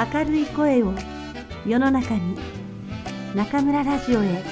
[0.00, 0.94] 明るい声を
[1.66, 2.34] 世の中に
[3.34, 4.42] 中村ラジオへ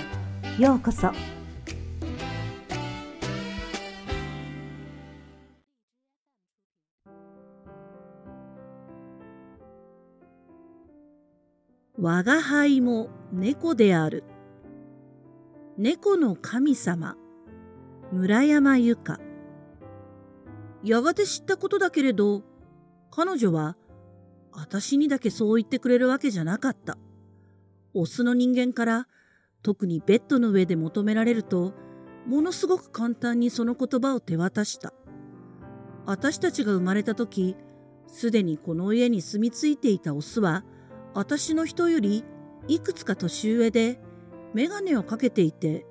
[0.58, 1.10] ようこそ。
[11.98, 14.24] 我が輩も猫である。
[15.78, 17.16] 猫の神様
[18.12, 19.18] 村山由佳。
[20.84, 22.42] やがて知ったことだけれど
[23.10, 23.78] 彼女は
[24.60, 26.98] 私にだけそう言ってくれるわけじゃなかった。
[27.94, 29.08] オスの人間から
[29.62, 31.74] 特にベッドの上で求められると
[32.26, 34.92] ものすごく簡単にその言葉を手渡した。
[36.06, 37.56] 私たちが生まれた時
[38.06, 40.64] すでにこの家に住み着いていたオスは
[41.14, 42.24] 私の人より
[42.66, 44.00] いくつか年上で
[44.54, 45.86] 眼鏡をかけていて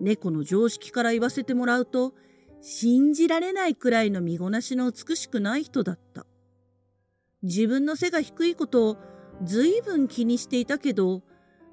[0.00, 2.12] 猫の常識から言わせてもらうと
[2.60, 6.26] 信じられないくらいの身ごなしの美しくない人だった。
[7.42, 8.96] 自分の背が低いことを
[9.42, 11.22] 随分気にしていたけど、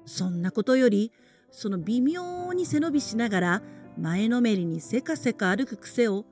[0.04, 1.12] そんなことより、
[1.50, 3.62] その微妙に背伸びしながら
[3.98, 6.24] 前のめりにせかせか歩く癖を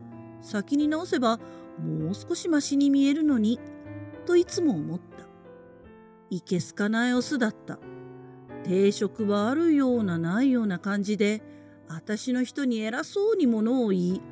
[0.43, 1.39] 先に直せば
[1.79, 3.61] もう少しましに見えるのに、
[4.27, 5.27] といつも思った。
[6.31, 7.79] いけすかないオスだった。
[8.65, 11.43] 定職はあるようなないような感じで、
[11.89, 14.23] 私の人に偉そうにものを言い、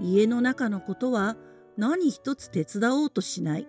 [0.00, 1.36] 家の中のことは
[1.76, 3.68] 何一つ手伝おうとしない。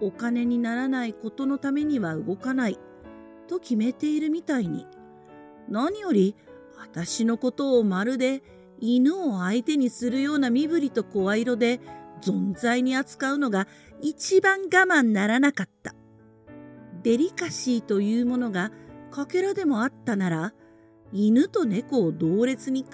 [0.00, 2.78] お金にならないことのためには動かない
[3.48, 4.86] と決めているみたいに
[5.68, 6.36] 何より
[6.78, 8.42] 私のことをまるで
[8.80, 11.80] 犬を相手にするような身振りと声色で
[12.20, 13.66] 存在に扱うのが
[14.02, 15.94] 一番我慢ならなかった。
[17.02, 18.72] デリカシーというものが
[19.10, 20.52] かけらでもあったなら
[21.12, 22.90] 犬と猫を同列に考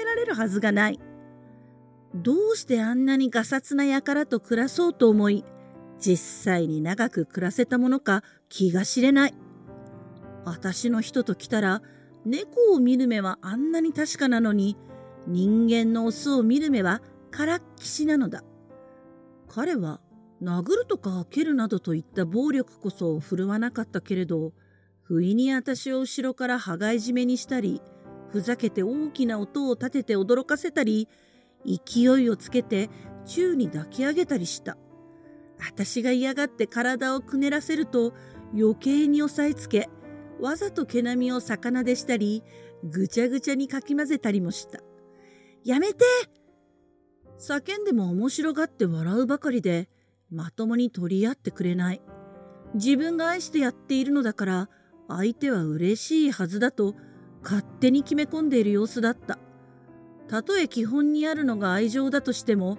[0.00, 1.00] えられるはずがない。
[2.14, 5.44] どうしてあんなにがさつな輩と暮らそうと思い
[6.00, 9.34] 実際に長く暮らせたものか気が知れない。
[10.44, 11.82] 私の人と来たら
[12.24, 14.76] 猫を見る目はあんなに確かなのに
[15.26, 18.44] 人間のオスを見る目はからっきしなのだ。
[19.48, 20.00] 彼は
[20.42, 24.52] 殴るとか蹴るなどといった暴力こそ振るわなかったけれど
[25.02, 27.80] 不意に私を後ろから羽交い締めにしたり
[28.30, 31.08] ふざけて大きな音を立てて驚かせたり
[31.64, 32.90] 勢いをつけて
[33.24, 34.76] 宙に抱き上げたりした。
[35.58, 38.12] 私が嫌がって体をくねらせると
[38.56, 39.88] 余計に押さえつけ、
[40.40, 42.42] わざと毛並みを魚でしたり、
[42.84, 44.80] ぐちゃぐちゃにかき混ぜたりもした。
[45.64, 46.04] やめて
[47.38, 49.88] 叫んでも面白がって笑うばかりで、
[50.30, 52.02] まともに取り合ってくれない。
[52.74, 54.68] 自分が愛してやっているのだから、
[55.08, 56.94] 相手は嬉しいはずだと
[57.42, 59.38] 勝手に決め込んでいる様子だった。
[60.28, 62.78] たとえ基本にあるのが愛情だとしても、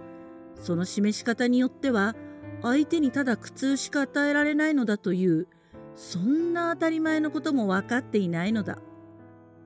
[0.59, 2.16] その示し方によっては
[2.65, 5.47] 相手にただ苦痛しか与えられないのだという
[5.95, 8.79] そんな当たり前のことも分かっていないのだ。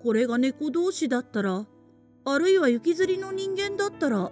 [0.03, 1.65] これが猫同士だったら
[2.25, 4.31] あるいは雪吊りの人間だったら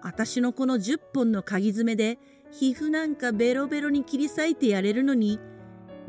[0.00, 2.18] 私のこの10本の鍵爪で
[2.52, 5.40] 皮膚なんかベロベロに切り裂いてやれるのに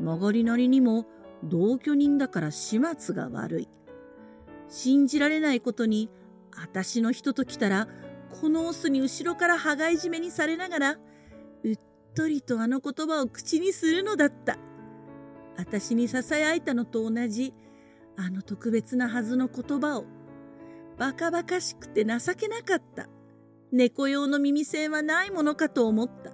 [0.00, 1.06] 曲がりなりにも
[1.42, 3.68] 同居人だから始末が悪い。
[4.68, 6.08] 信じられないことに
[6.56, 7.88] 私の人と来たら
[8.40, 10.98] このオスに後ろから羽交い締めにされながら
[12.16, 14.58] とりとあの言葉を口にするのだった。
[15.56, 17.52] 私に囁いたのと同じ、
[18.16, 20.06] あの特別なはずの言葉を、
[20.98, 23.06] バカバカしくて情けなかった。
[23.70, 26.32] 猫用の耳栓はないものかと思った。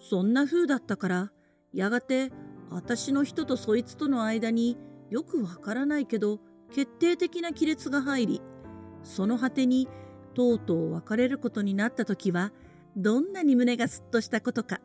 [0.00, 1.32] そんな風だったから、
[1.72, 2.32] やがて
[2.70, 4.76] 私の人とそいつとの間に
[5.10, 6.40] よくわからないけど
[6.72, 8.42] 決定的な亀裂が入り、
[9.04, 9.88] その果てに
[10.34, 12.52] とうとう別れることになった時は、
[12.98, 14.80] どんなに胸がすっとしたことか。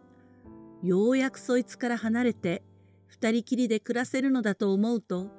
[0.83, 2.61] ようやくそいつから離れて、
[3.07, 5.31] 二人きりで暮らせるのだと思うと、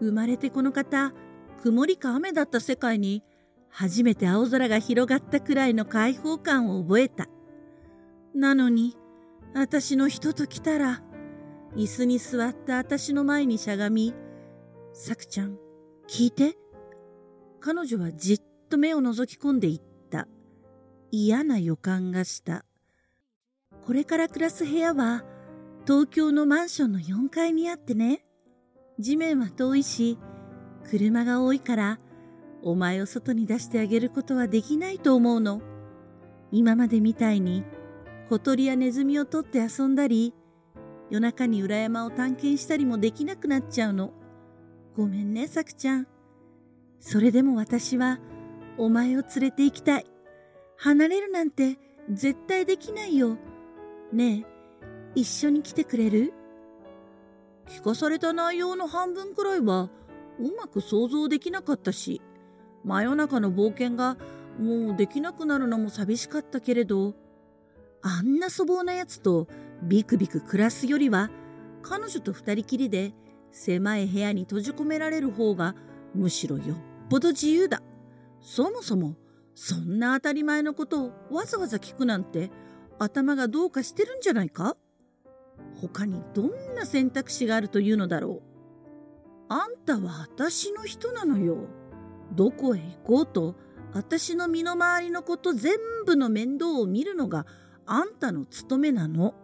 [0.00, 1.14] 生まれてこの方、
[1.62, 3.22] 曇りか雨だった世界に、
[3.70, 7.26] 初めて青空が広がったくらいの開放感を覚えた。
[8.34, 8.98] なのに、
[9.54, 11.02] 私の人と来たら、
[11.74, 14.12] 椅子に座った私の前にしゃがみ、
[14.92, 15.56] さくちゃん、
[16.06, 16.58] 聞いて。
[17.60, 19.93] 彼女はじっと目を覗き込んでいった。
[21.10, 22.64] 嫌な予感がした。
[23.84, 25.24] これから暮らす部屋は
[25.86, 28.24] 東京のマンションの4階にあってね。
[28.98, 30.18] 地面は遠いし、
[30.88, 31.98] 車が多いから、
[32.62, 35.60] お前を外に出してあげることはできないと思うの。
[36.50, 37.64] 今までみたいに、
[38.30, 40.32] 小鳥やネズミを取って遊んだり、
[41.10, 44.12] 夜中に裏山を探検したりもできなくなっちゃうの。
[44.96, 46.06] ごめんね、さくちゃん。
[46.98, 48.20] それでも私は、
[48.78, 50.06] お前を連れて行きたい。
[50.76, 51.78] 離れるなんて
[52.10, 53.38] 絶対できないよ。
[54.12, 54.44] ね
[55.14, 56.32] え、一緒に来てくれる？
[57.68, 59.90] 聞かされた内容の半分くらいは
[60.38, 62.20] うまく想像できなかったし
[62.84, 64.18] 真夜中の冒険が
[64.58, 67.14] もうできなくなるのも寂しかったけれど
[68.02, 69.48] あんな粗暴なやつと
[69.82, 71.30] ビクビク暮らすよりは
[71.82, 73.14] 彼女と二人きりで
[73.50, 75.74] 狭い部屋に閉じ込められる方が
[76.14, 76.76] むしろよっ
[77.08, 77.80] ぽど自由だ。
[78.40, 79.16] そもそも
[79.54, 82.50] そんな当たり前のことをわざわざ聞くなんて
[82.98, 84.76] 頭がどうかしてるんじゃないか？
[85.80, 88.42] 他にどんな選択肢があるというのだろう？
[89.48, 91.68] あんたは私の人なのよ。
[92.32, 93.54] どこへ行こうと
[93.92, 95.76] 私の身の回りのこと全
[96.06, 97.46] 部の面倒を見るのが
[97.86, 99.34] あんたの務めなの。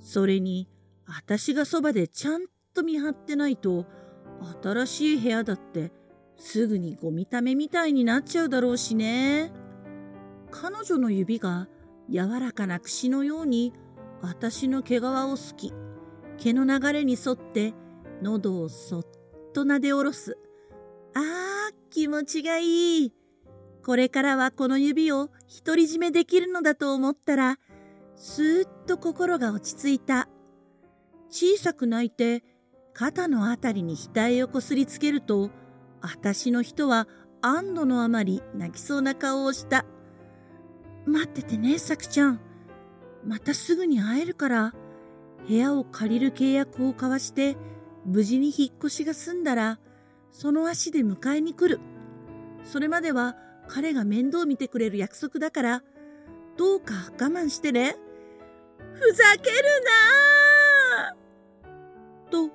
[0.00, 0.68] それに
[1.06, 3.86] 私がそばでちゃんと見張ってないと
[4.62, 5.92] 新しい部屋だって
[6.40, 9.52] すぐにゴミためみたいになっちゃうだろうしね。
[10.50, 11.68] 彼女の指が
[12.10, 13.74] 柔らかな櫛のように
[14.22, 15.72] 私の毛皮をすき、
[16.38, 17.74] 毛の流れに沿って
[18.22, 19.06] 喉をそっ
[19.52, 20.38] と撫で下ろす。
[21.14, 23.12] ああ、気持ちがいい。
[23.84, 25.28] これからはこの指を
[25.64, 27.58] 独り占めできるのだと思ったら、
[28.16, 30.28] すーっと心が落ち着いた。
[31.28, 32.42] 小さく泣いて、
[32.94, 35.50] 肩のあたりに額をこすりつけると、
[36.00, 37.08] 私の人は
[37.42, 39.84] 安堵のあまり泣きそうな顔をした。
[41.06, 42.40] 待っててね、さくちゃん。
[43.24, 44.74] またすぐに会えるから、
[45.48, 47.56] 部屋を借りる契約を交わして、
[48.04, 49.78] 無事に引っ越しが済んだら、
[50.30, 51.80] その足で迎えに来る。
[52.64, 53.36] それまでは
[53.68, 55.82] 彼が面倒見てくれる約束だから、
[56.56, 57.96] どうか我慢してね。
[58.94, 59.56] ふざける
[61.02, 61.16] な
[62.30, 62.50] と、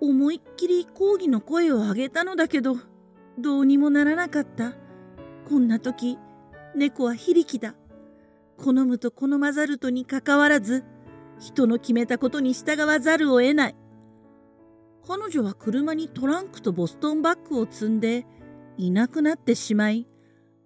[0.00, 2.76] 思いっきり抗議の声を上げたのだけど、
[3.40, 4.74] どうにもならなかった。
[5.48, 6.18] こんな時、
[6.74, 7.74] 猫は非力だ。
[8.56, 10.84] 好むと好まざるとにかかわらず、
[11.38, 13.76] 人の決めたことに従わざるを得ない。
[15.06, 18.26] 彼女は車にトランクとボストンバッグを積んで
[18.76, 20.06] いなくなってしまい、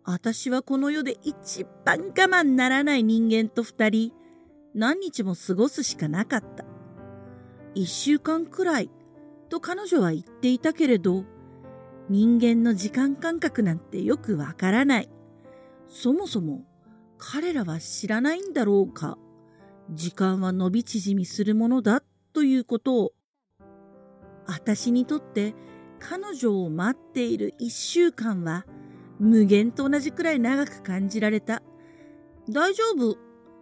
[0.04, 4.12] 私はこの世で一番我慢ならない人間と二人、
[4.74, 6.64] 何日も過ごすしかなかった。
[7.74, 8.90] 一週間くらい、
[9.48, 11.24] と彼女は言っていたけれど、
[12.10, 15.08] 人間の時間感覚なんてよくわからない。
[15.88, 16.64] そもそも
[17.18, 19.16] 彼らは知らないんだろうか。
[19.90, 22.02] 時間は伸び縮みするものだ
[22.32, 23.12] ということを
[24.46, 25.54] 私にとって
[25.98, 28.66] 彼女を待っている一週間は
[29.18, 31.62] 無限と同じくらい長く感じられた。
[32.50, 33.16] 大丈夫。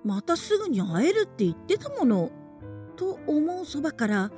[0.05, 2.33] またすぐに会えるって言ってたもの。
[2.97, 4.31] と思うそばから、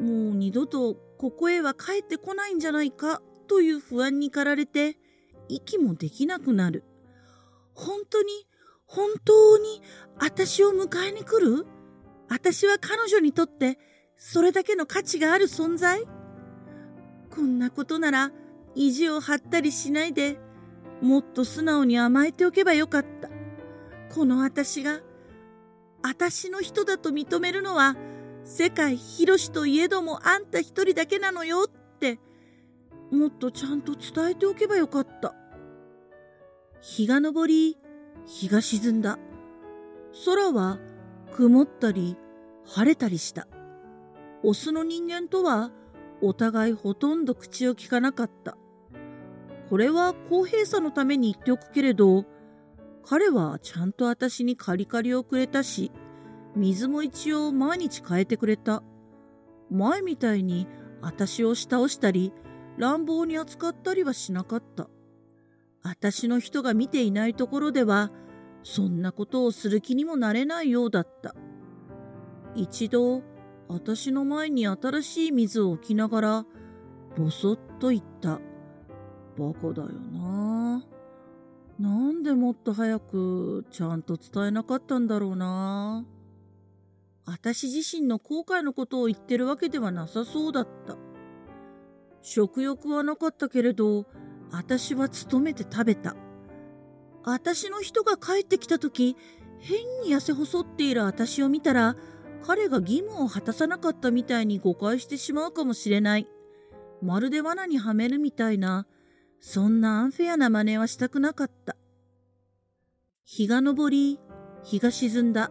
[0.00, 4.96] もう二度とここへは帰ってこないんじゃないかという不安に駆られて、
[5.48, 6.84] 息もできなくなる。
[7.74, 8.28] 本当に、
[8.86, 9.82] 本当に
[10.18, 11.66] 私を迎えに来る？
[12.28, 13.78] 私は彼女にとって
[14.16, 16.06] それだけの価値がある存在？
[17.30, 18.32] こんなことなら
[18.74, 20.38] 意地を張ったりしないで
[21.02, 23.28] もっと素直に甘えておけばよかった。
[24.14, 25.00] この私が
[26.02, 27.96] 私の人だと認めるのは
[28.44, 31.68] 世界広しといえどもあんた一人だけなのよ
[33.10, 35.34] もっとちゃんと伝えておけばよかった。
[36.80, 37.78] 日が昇り、
[38.26, 39.18] 日が沈んだ。
[40.24, 40.78] 空は
[41.32, 42.16] 曇ったり
[42.66, 43.48] 晴れたりした。
[44.42, 45.70] オスの人間とは
[46.20, 48.56] お互いほとんど口を聞かなかった。
[49.68, 52.24] これは公平さのために言っておくけれど、
[53.04, 55.92] 彼はちゃんと私にカリカリをくれたし、
[56.56, 58.82] 水も一応毎日変えてくれた。
[59.70, 60.66] 前みたいに
[61.00, 62.32] 私を倒したり、
[62.78, 64.88] 乱暴に扱ったりはしなかった。
[65.82, 68.10] 私の人が見ていないところでは、
[68.62, 71.34] そんなことをする気にもなれないようだった。
[72.54, 73.22] 一度、
[73.68, 76.46] 私の前に新しい水を置きながら、
[77.16, 78.40] ぼそっと言った。
[79.36, 80.84] バカだよな。
[81.78, 86.04] なんでもっと早くちゃんと伝えなかったんだろうな。
[87.24, 90.96] 私自身の後悔のことを言ってるわけではなさそうだった。
[92.22, 94.06] 食欲はなかったけれど、
[94.50, 96.16] 私は勤めて食べた。
[97.24, 99.16] 私の人が帰ってきた時、
[99.60, 101.96] 変に痩せ細っている私を見たら、
[102.46, 106.28] 彼が義務を果たさなかったみたいに誤解してしまうかもしれない。
[107.02, 108.86] まるで罠にはめるみたいな、
[109.40, 111.76] そんなアンフェアな真似はしたくなかった。
[113.24, 114.18] 日が昇り、
[114.64, 115.50] 日が沈んだ。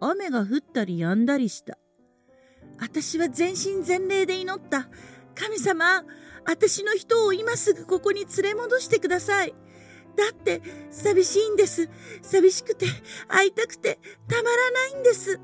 [0.00, 1.78] 雨が降ったり止んだりした。
[2.80, 4.88] 私は全身全霊で祈った。
[5.34, 6.04] 神様、
[6.44, 9.54] 私の人を今すぐここに連れ戻してください。
[10.16, 11.88] だって、寂しいんです。
[12.22, 12.86] 寂しくて、
[13.28, 13.98] 会いたくて、
[14.28, 15.40] たまらないんです。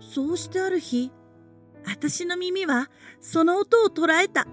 [0.00, 1.12] そうしてある日、
[1.84, 4.46] 私の耳はその音を捉えた。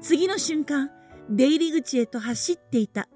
[0.00, 0.90] 次の瞬間、
[1.30, 3.08] 出入り口へと走っていた。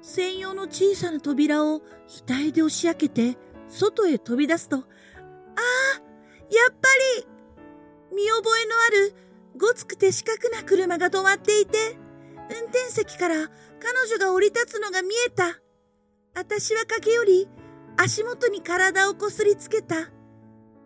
[0.00, 1.82] 専用の小さな扉を
[2.26, 3.36] 額で押し開けて、
[3.68, 4.84] 外へ飛び出すと、ああ、
[6.50, 7.26] やっぱり
[8.18, 9.14] 見覚えのある
[9.56, 11.78] ごつくて四角な車が止まっていて、
[12.50, 13.48] 運転席から彼
[14.08, 15.60] 女が降り立つのが見えた。
[16.34, 17.48] 私は駆け寄り、
[17.96, 20.10] 足元に体をこすりつけた。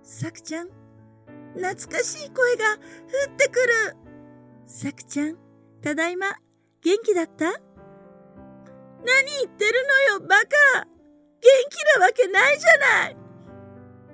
[0.02, 0.68] さくちゃん、
[1.54, 2.78] 懐かしい声が降
[3.32, 3.96] ってくる。
[4.66, 5.38] さくちゃん、
[5.82, 6.26] ただいま、
[6.82, 7.46] 元気だった？
[7.46, 10.44] 何言ってるのよ、バカ
[10.84, 13.16] 元気なわけないじゃない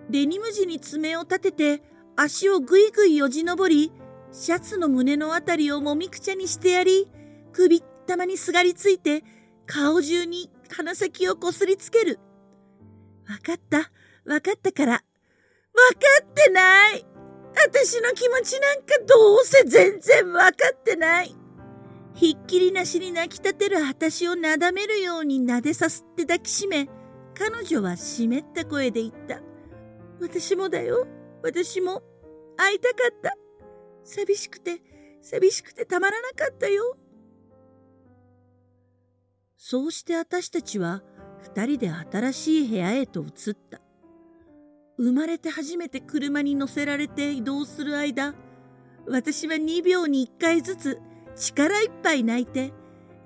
[0.08, 1.82] デニム地に爪を立てて、
[2.20, 3.92] 足をぐいぐいよじ登り、
[4.32, 7.06] シャツの胸のあたりをもみくちゃにしてやり、
[7.52, 9.22] 首たまにすがりついて、
[9.66, 12.18] 顔中に鼻先をこすりつける。
[13.28, 13.92] わかった、
[14.28, 14.92] わかったから。
[14.94, 15.02] わか
[16.24, 17.06] ってない
[17.54, 21.36] 私の気持ちなんかどうせ全然わかってない。
[22.14, 26.88] ひっきりなしに泣き立てる私をなだめるように撫でさすって抱きしめ、
[27.38, 29.40] 彼女は湿った声で言った。
[30.20, 31.06] 私もだよ。
[31.42, 32.02] 私も
[32.56, 33.32] 会いたかった。
[34.04, 34.80] 寂しくて、
[35.20, 36.96] 寂しくてたまらなかったよ。
[39.56, 41.02] そうして私たちは
[41.42, 43.80] 二人で新しい部屋へと移った。
[44.96, 48.34] 生まれて初めて車に乗せられて移動する間、
[49.06, 51.00] 私は2秒に1回ずつ
[51.36, 52.72] 力いっぱい泣いて、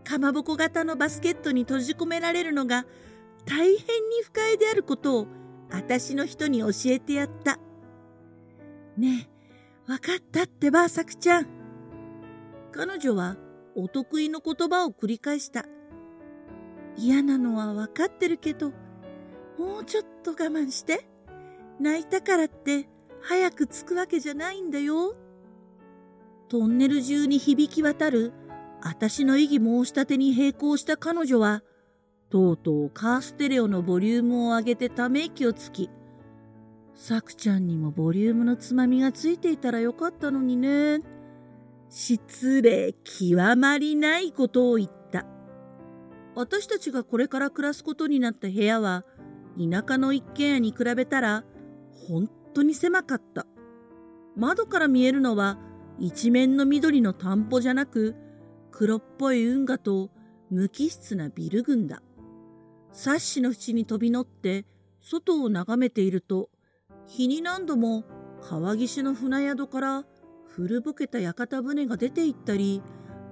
[0.05, 2.85] かまぼこ型のバスケットに閉じ込められるのが
[3.47, 5.27] 大変に不快であることを
[5.71, 7.59] 私の人に教えてやった。
[8.97, 9.29] ね
[9.89, 11.47] え、わかったってば、さくちゃん。
[12.73, 13.37] 彼女は
[13.75, 15.67] お得意の言葉を繰り返した。
[16.97, 18.73] 嫌なのはわかってるけど、
[19.59, 21.07] もうちょっと我慢して。
[21.81, 22.87] 泣いたからって
[23.23, 25.17] 早く着くわけじゃないんだよ。
[26.49, 28.33] トンネル中に響き渡る
[28.83, 31.63] 私の異議申し立てに並行した彼女は、
[32.31, 35.89] とうとうカーステレオのボリュームを上げてため息をつき、
[36.95, 41.01] さくちゃんにもボリュームのつまみがついていたらよかったのにね。
[41.89, 45.27] 失礼極まりないことを言った。
[46.35, 49.05] 私たちがこれから暮らすことになった部屋は、
[49.59, 51.45] 田舎の一軒家に比べたら
[52.09, 53.47] 本当に狭かった。
[54.37, 55.59] 窓から見えるのは
[55.99, 58.17] 一面の緑の田んぼじゃなく
[58.71, 60.11] 黒っぽい運河と
[60.51, 62.03] 無機質なビル群だ。
[62.93, 64.65] サッシの縁に飛び乗って
[65.01, 66.49] 外を眺めていると
[67.07, 68.05] 日に何度も
[68.43, 70.05] 川岸の船宿から
[70.47, 72.83] 古ぼけた屋形船が出て行ったり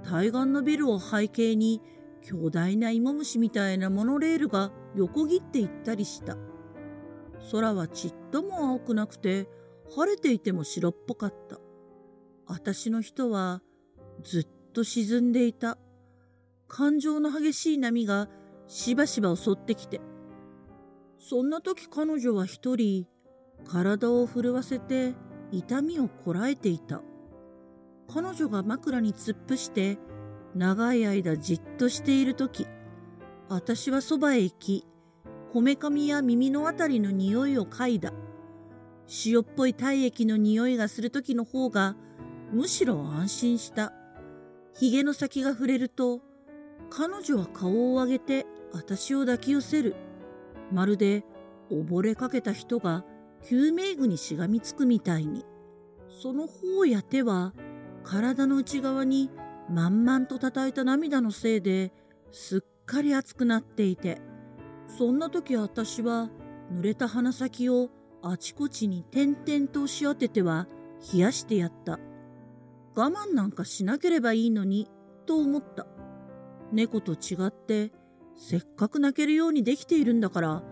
[0.02, 1.82] 対岸のビルを背景に
[2.22, 6.36] 巨大な芋虫みたいなモノレールが横切っていったりした。
[7.50, 9.48] 空はちっとも青くなくて、
[9.94, 11.58] 晴れていても白っぽかった。
[12.46, 13.62] 私の人は
[14.22, 15.78] ずっと沈んでいた。
[16.68, 18.28] 感情の激しい波が
[18.68, 20.00] しばしば襲ってきて。
[21.18, 23.06] そんな時彼女は一人、
[23.66, 25.14] 体を震わせて
[25.52, 27.02] 痛みをこらえていた。
[28.12, 29.98] 彼女が枕に突っ伏して
[30.54, 32.66] 長い間じっとしている時、
[33.48, 34.86] 私はそばへ行き、
[35.52, 38.12] こめかみや耳のあたりの匂いを嗅いだ。
[39.26, 41.96] 塩っぽい体液の匂いがする時の方が、
[42.52, 43.92] むしろ安心した。
[44.74, 46.20] 髭の先が触れると、
[46.90, 49.94] 彼女は顔を上げて私を抱き寄せる。
[50.72, 51.24] まるで
[51.70, 53.04] 溺れかけた人が
[53.42, 55.44] 救命具にしがみつくみたいに。
[56.08, 57.54] その方や手は
[58.04, 59.30] 体の内側に
[59.70, 61.92] 満々と叩いた涙のせいで
[62.30, 64.20] すっかり熱くなっていて、
[64.86, 66.28] そんな時私は
[66.72, 67.88] 濡れた鼻先を
[68.22, 70.66] あちこちに点々と押し当てては
[71.12, 71.98] 冷やしてやった。
[72.94, 74.88] 我慢なんかしなければいいのに、
[75.26, 75.86] と思った。
[76.72, 77.92] 猫と違って、
[78.36, 80.62] せっかく泣けるようにできているんだから、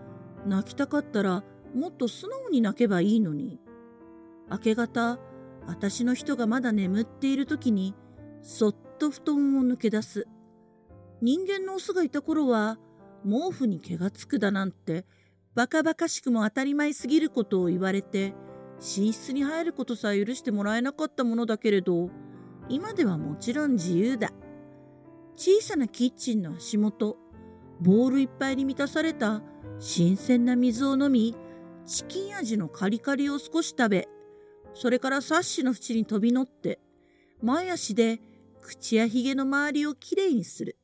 [0.45, 3.59] 泣きたかったらもっと素直に泣けばいいのに。
[4.49, 5.19] 明け方、
[5.67, 7.95] 私の人がまだ眠っている時に、
[8.41, 10.27] そっと布団を抜け出す。
[11.21, 12.79] 人間のオスがいた頃は、
[13.23, 15.05] 毛布に毛がつくだなんて、
[15.55, 18.33] バカバカしくも当たり前すぎることを言われて、
[18.79, 22.09] 寝室に入ることさえ許してもらえなかったものだけれど、
[22.69, 24.31] 今ではもちろん自由だ。
[25.35, 27.17] 小さなキッチンの足元、
[27.81, 29.41] ボールいっぱいに満たされた
[29.79, 31.35] 新鮮な水を飲み、
[31.89, 34.07] チキン味のカリカリを少し食べ、
[34.75, 36.79] それからサッシの縁に飛び乗って、
[37.41, 38.21] 前足で
[38.61, 40.77] 口やひげの周りをきれいにする。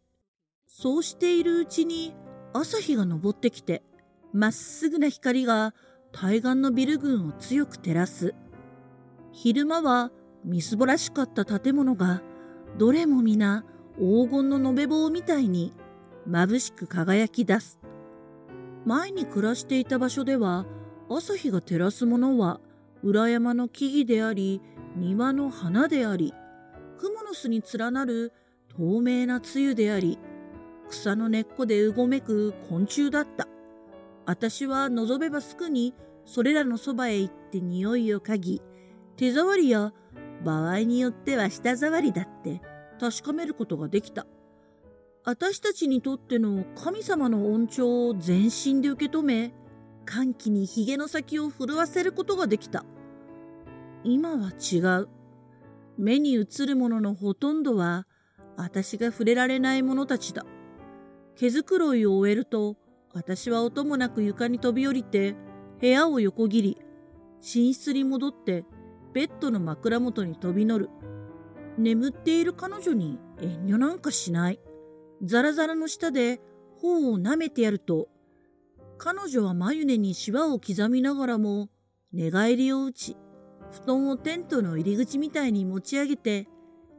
[0.66, 2.16] そうしているうちに
[2.54, 3.84] 朝日が昇ってきて、
[4.34, 5.76] まっすぐな光が
[6.12, 8.34] 対岸のビル群を強く照らす。
[9.32, 10.12] 昼間は
[10.44, 12.24] みすぼらしかった建物が、
[12.80, 13.64] どれも皆
[14.00, 15.72] 黄金の延べ棒みたいに
[16.28, 17.80] 眩しく輝き出す。
[18.86, 20.66] 前に暮らしていた場所では、
[21.10, 22.60] 朝日が照らすものは
[23.04, 24.62] 裏山の木々であり、
[24.96, 26.34] 庭の花であり、
[26.98, 28.34] クモの巣に連なる
[28.76, 30.18] 透明な露であり、
[30.90, 33.48] 草の根っこでうごめく昆虫だった。
[34.26, 35.94] 私は望めばすぐに
[36.26, 38.62] それらのそばへ行って匂いを嗅ぎ、
[39.16, 39.94] 手触りや
[40.44, 42.62] 場合によっては舌触りだって
[43.00, 44.26] 確かめることができた。
[45.24, 49.54] 私たちにとっての神様の恩寵を全身で受け止め、
[50.06, 52.86] 歓喜にひげの先を震わせることができた。
[54.04, 55.10] 今は違う。
[55.98, 58.06] 目に映るもののほとんどは、
[58.58, 60.46] 私が触れられない者たちだ。
[61.36, 62.78] 毛づくろいを終えると、
[63.14, 65.36] 私は音もなく床に飛び降りて、
[65.82, 66.78] 部屋を横切り、
[67.42, 68.66] 寝室に戻って、
[69.14, 70.90] ベッドの枕元に飛び乗る。
[71.78, 74.60] 眠っている彼女に遠慮なんかしない。
[75.24, 76.42] ザラザラの下で
[76.76, 78.10] 頬を舐めてやると、
[78.98, 81.70] 彼女は眉根にシワを刻みながらも、
[82.14, 83.18] 寝返りを打ち、
[83.84, 86.48] 布団をテントの入り口みたいに持ち上げて、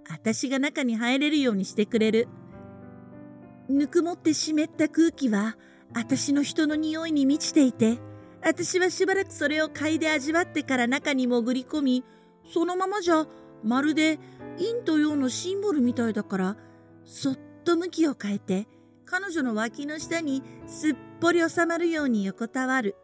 [0.09, 2.29] 私が中に入れるようにしてくれる。
[3.69, 5.57] ぬくもって湿った空気は、
[5.95, 7.99] 私の人の匂いに満ちていて、
[8.43, 12.05] 私はしばらくそれを嗅いで味わってから中に潜り込み、
[12.53, 13.27] そのままじゃ、
[13.65, 14.19] まるで
[14.59, 16.57] 陰と陽のシンボルみたいだから、
[17.05, 18.69] そっと向きを変えて、
[19.05, 22.97] 彼女の脇の下にすっぽり収まるように横たわる。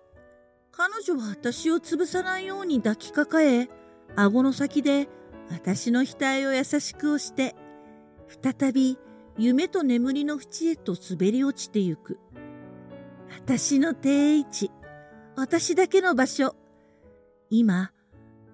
[0.70, 3.68] 彼女は私を潰さないように抱きかかえ、
[4.16, 5.08] 顎の先で
[5.50, 7.54] 私の額を優しく押して、
[8.42, 8.98] 再び
[9.36, 12.18] 夢と眠りの淵へと滑り落ちてゆく。
[13.30, 14.70] 私の定位置、
[15.36, 16.54] 私だけの場所。
[17.50, 17.92] 今、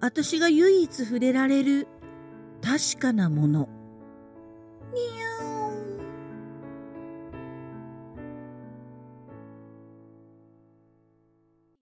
[0.01, 1.87] 私が唯一触れられる
[2.61, 3.69] 確かなもの。
[4.93, 5.28] にゃ